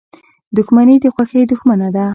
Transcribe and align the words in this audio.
•دښمني 0.57 0.95
د 1.03 1.05
خوښۍ 1.13 1.41
دښمنه 1.51 1.87
ده. 1.95 2.05